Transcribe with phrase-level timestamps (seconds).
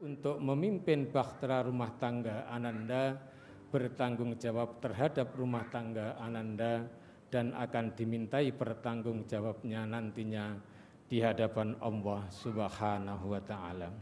[0.00, 3.20] untuk memimpin bahtera rumah tangga Ananda
[3.68, 6.88] bertanggung jawab terhadap rumah tangga Ananda
[7.28, 10.56] dan akan dimintai pertanggungjawabnya nantinya
[11.04, 13.92] di hadapan Allah Subhanahu wa taala.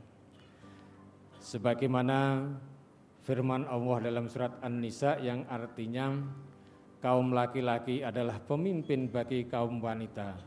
[1.42, 2.46] Sebagaimana
[3.26, 6.14] firman Allah dalam surat An-Nisa yang artinya
[7.02, 10.46] kaum laki-laki adalah pemimpin bagi kaum wanita.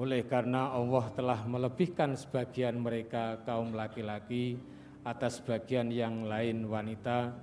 [0.00, 7.34] Oleh karena Allah telah melebihkan sebagian mereka kaum laki-laki atas bagian yang lain wanita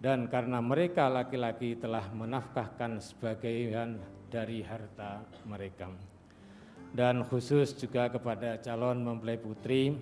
[0.00, 4.00] dan karena mereka laki-laki telah menafkahkan sebagian
[4.32, 5.92] dari harta mereka.
[6.90, 9.94] Dan khusus juga kepada calon mempelai putri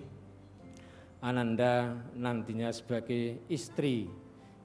[1.19, 4.07] Ananda nantinya sebagai istri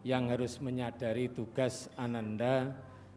[0.07, 2.71] yang harus menyadari tugas Ananda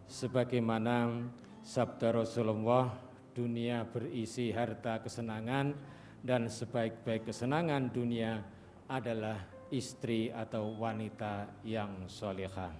[0.09, 1.21] sebagaimana
[1.61, 2.89] sabda Rasulullah
[3.37, 5.77] dunia berisi harta kesenangan
[6.25, 8.41] dan sebaik-baik kesenangan dunia
[8.87, 12.71] adalah istri atau wanita yang solehah.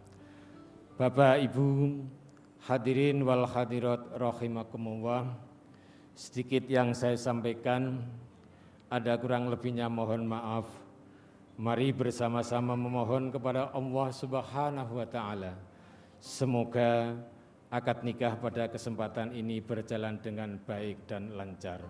[0.97, 1.67] Bapak Ibu
[2.66, 5.30] hadirin wal hadirat rahimakumullah
[6.17, 8.02] sedikit yang saya sampaikan
[8.89, 10.66] ada kurang lebihnya mohon maaf.
[11.58, 15.58] Mari bersama-sama memohon kepada Allah Subhanahu wa taala
[16.17, 17.14] Semoga
[17.69, 21.81] akad nikah pada kesempatan ini berjalan dengan baik dan lancar.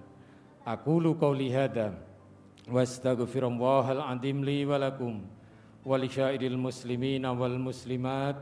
[0.67, 1.95] Aku lu qauli hadza
[2.67, 5.23] wa astaghfirullahal azim li wa lakum
[5.87, 8.35] wa li syairil muslimina wal muslimat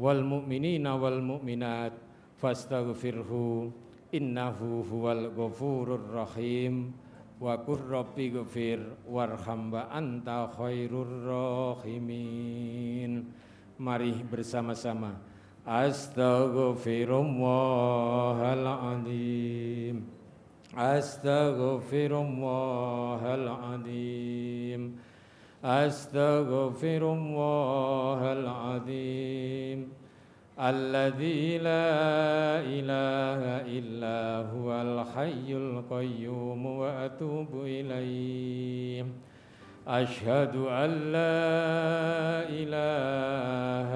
[0.00, 1.92] wal mu'minina wal mu'minat.
[2.40, 3.68] Fastaghfirhu
[4.16, 6.96] innahu huwal ghafurur rahim.
[7.36, 8.80] Wa qur rabbi ghfir
[20.78, 24.98] أستغفر الله العظيم.
[25.64, 29.92] أستغفر الله العظيم.
[30.60, 31.90] الذي لا
[32.60, 33.42] إله
[33.78, 39.06] إلا هو الحي القيوم وأتوب إليه.
[39.88, 41.50] أشهد أن لا
[42.48, 43.90] إله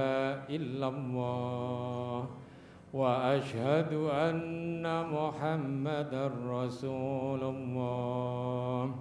[0.50, 2.26] إلا الله.
[2.94, 8.94] وأشهد أن محمدا رسول الله.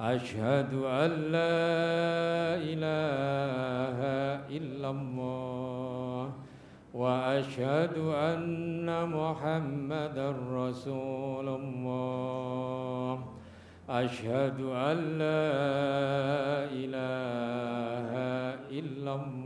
[0.00, 3.98] أشهد أن لا إله
[4.56, 6.30] إلا الله.
[6.94, 13.18] وأشهد أن محمدا رسول الله.
[13.88, 15.52] أشهد أن لا
[16.68, 18.10] إله
[18.70, 19.41] إلا الله.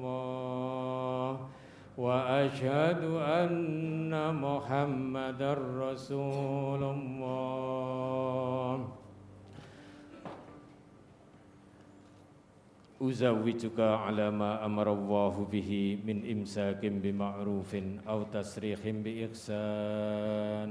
[1.97, 3.03] وأشهد
[3.41, 8.77] أن محمدا رسول الله
[13.01, 17.77] أزوجك على ما أمر الله به من إمساك بمعروف
[18.09, 20.71] أو تسريح بإحسان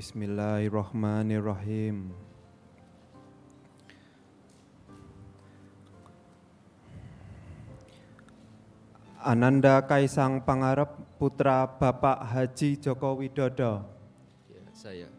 [0.00, 2.29] Bismillahirrahmanirrahim.
[9.20, 13.84] Ananda Kaisang Pangarep putra Bapak Haji Joko Widodo.
[14.48, 15.12] Ya, saya.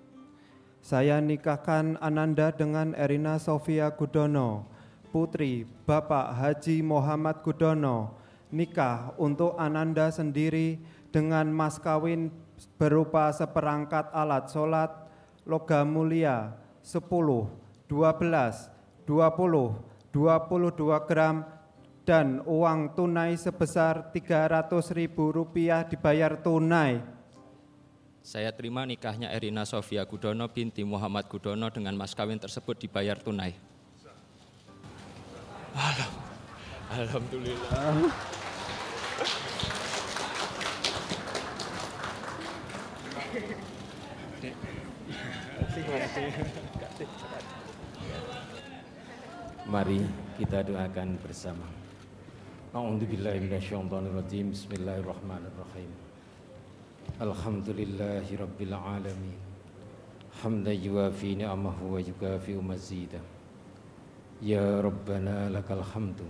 [0.81, 4.65] Saya nikahkan Ananda dengan Erina Sofia Gudono,
[5.13, 8.17] putri Bapak Haji Muhammad Gudono.
[8.49, 10.81] Nikah untuk Ananda sendiri
[11.13, 12.33] dengan mas kawin
[12.81, 14.89] berupa seperangkat alat sholat,
[15.45, 21.45] logam mulia, 10, 12, 20, 22 gram,
[22.01, 27.01] dan uang tunai sebesar 300 ribu rupiah dibayar tunai.
[28.21, 33.57] Saya terima nikahnya Erina Sofia Gudono binti Muhammad Gudono dengan mas kawin tersebut dibayar tunai.
[36.91, 38.13] Alhamdulillah.
[49.71, 50.03] Mari
[50.35, 51.81] kita doakan bersama.
[52.71, 54.55] A'udzubillahiminasyaitonirrajim.
[54.55, 55.91] Bismillahirrahmanirrahim.
[57.19, 59.35] Alhamdulillahi rabbil alamin.
[60.39, 63.19] Wa yukafi mazida.
[64.39, 66.23] Ya Rabbana lakal hamdu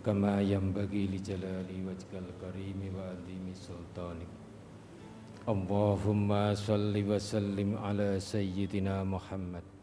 [0.00, 3.52] kama yanbaghi li jalali wajhikal karimi wa azimi.
[5.44, 9.75] Allahumma salli wa sallim ala sayyidina Muhammad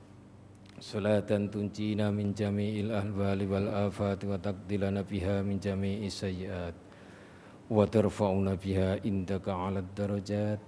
[0.84, 6.76] salatan tunjina min jami'il ahwali wal afat wa taqdilana biha min jami'i sayyiat.
[7.72, 10.60] Wa tarfa'una biha indaka 'alad darajat.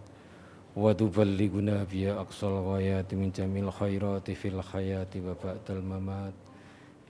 [0.72, 6.36] Wa tuballighuna biha aqsal ghayati min jamil khairati fil hayati wa ba'dal mamat.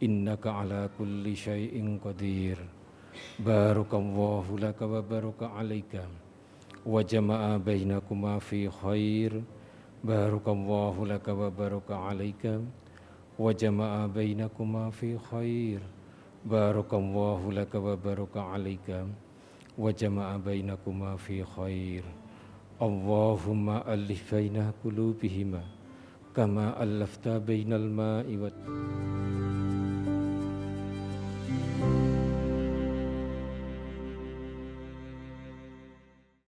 [0.01, 2.57] Innaka 'ala kulli syai'in qadir.
[3.37, 6.09] Barakallahu laka wa baraka 'alaika
[6.89, 9.45] wa jama'a bainakuma fi khair.
[10.01, 12.81] Barakallahu laka wa baraka 'alaika
[13.38, 15.80] وجمع بينكما في خير
[16.46, 18.88] بارك الله لك وبارك عليك
[19.78, 22.04] وجمع بينكما في خير
[22.82, 25.62] اللهم ألف بين قلوبهما
[26.36, 29.23] كما ألفت بين الماء والماء